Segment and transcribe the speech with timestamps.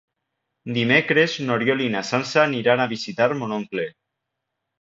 [0.77, 3.87] Dimecres n'Oriol i na Sança aniran a visitar mon oncle.